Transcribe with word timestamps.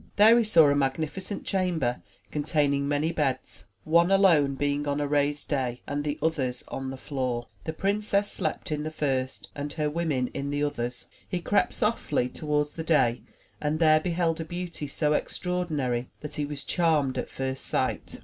There 0.15 0.35
he 0.35 0.43
saw 0.43 0.65
a 0.67 0.73
magnificent 0.75 1.45
chamber 1.45 2.01
containing 2.31 2.87
many 2.87 3.11
beds, 3.11 3.65
one 3.83 4.09
alone 4.09 4.55
being 4.55 4.87
on 4.87 4.99
a 4.99 5.07
raised 5.07 5.49
dais 5.49 5.77
and 5.85 6.03
the 6.03 6.17
others 6.23 6.63
on 6.69 6.89
the 6.89 6.97
floor. 6.97 7.49
44 7.65 7.65
THE 7.65 7.71
TREASURE 7.71 7.71
CHEST 7.71 7.77
The 7.77 7.81
princess 8.17 8.31
slept 8.31 8.71
in 8.71 8.81
the 8.81 8.89
first 8.89 9.49
and 9.53 9.73
her 9.73 9.91
women 9.91 10.29
in 10.29 10.49
the 10.49 10.63
others. 10.63 11.07
He 11.29 11.39
crept 11.39 11.75
softly 11.75 12.29
toward 12.29 12.69
the 12.69 12.83
dais 12.83 13.19
and 13.61 13.77
there 13.77 13.99
beheld 13.99 14.41
a 14.41 14.43
beauty 14.43 14.87
so 14.87 15.13
extra 15.13 15.53
ordinary 15.53 16.09
that 16.21 16.33
he 16.33 16.45
was 16.45 16.63
charmed 16.63 17.19
at 17.19 17.29
first 17.29 17.67
sight. 17.67 18.17